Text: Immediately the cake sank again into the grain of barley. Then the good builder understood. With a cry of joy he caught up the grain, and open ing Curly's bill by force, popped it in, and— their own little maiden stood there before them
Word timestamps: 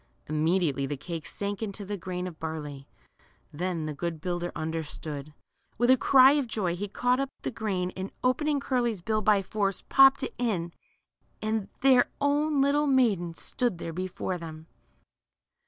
Immediately 0.25 0.87
the 0.87 0.97
cake 0.97 1.27
sank 1.27 1.59
again 1.59 1.69
into 1.69 1.85
the 1.85 1.95
grain 1.95 2.25
of 2.25 2.39
barley. 2.39 2.87
Then 3.53 3.85
the 3.85 3.93
good 3.93 4.19
builder 4.19 4.51
understood. 4.55 5.31
With 5.77 5.91
a 5.91 5.95
cry 5.95 6.31
of 6.31 6.47
joy 6.47 6.75
he 6.75 6.87
caught 6.87 7.19
up 7.19 7.29
the 7.43 7.51
grain, 7.51 7.91
and 7.95 8.11
open 8.23 8.47
ing 8.47 8.59
Curly's 8.59 9.01
bill 9.01 9.21
by 9.21 9.43
force, 9.43 9.83
popped 9.89 10.23
it 10.23 10.33
in, 10.39 10.73
and— 11.39 11.69
their 11.81 12.09
own 12.19 12.61
little 12.61 12.87
maiden 12.87 13.35
stood 13.35 13.77
there 13.77 13.93
before 13.93 14.39
them 14.39 14.65